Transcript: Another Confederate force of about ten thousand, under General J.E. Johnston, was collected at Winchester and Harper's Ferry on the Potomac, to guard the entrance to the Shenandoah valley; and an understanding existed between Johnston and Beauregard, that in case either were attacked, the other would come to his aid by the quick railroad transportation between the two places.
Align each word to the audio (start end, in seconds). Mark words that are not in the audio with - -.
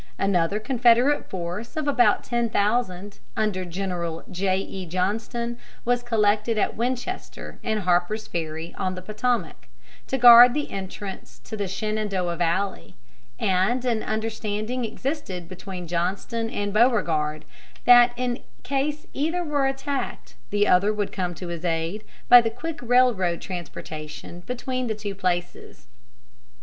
Another 0.17 0.59
Confederate 0.59 1.29
force 1.29 1.77
of 1.77 1.87
about 1.87 2.23
ten 2.23 2.49
thousand, 2.49 3.19
under 3.37 3.63
General 3.65 4.23
J.E. 4.31 4.87
Johnston, 4.87 5.59
was 5.85 6.01
collected 6.01 6.57
at 6.57 6.75
Winchester 6.75 7.59
and 7.63 7.81
Harper's 7.81 8.25
Ferry 8.25 8.73
on 8.79 8.95
the 8.95 9.03
Potomac, 9.03 9.67
to 10.07 10.17
guard 10.17 10.55
the 10.55 10.71
entrance 10.71 11.37
to 11.43 11.55
the 11.55 11.67
Shenandoah 11.67 12.35
valley; 12.37 12.95
and 13.39 13.85
an 13.85 14.01
understanding 14.01 14.85
existed 14.85 15.47
between 15.47 15.85
Johnston 15.85 16.49
and 16.49 16.73
Beauregard, 16.73 17.45
that 17.85 18.11
in 18.17 18.39
case 18.63 19.05
either 19.13 19.43
were 19.43 19.67
attacked, 19.67 20.33
the 20.49 20.67
other 20.67 20.91
would 20.91 21.11
come 21.11 21.35
to 21.35 21.49
his 21.49 21.63
aid 21.63 22.03
by 22.27 22.41
the 22.41 22.49
quick 22.49 22.79
railroad 22.81 23.39
transportation 23.39 24.39
between 24.39 24.87
the 24.87 24.95
two 24.95 25.13
places. 25.13 25.85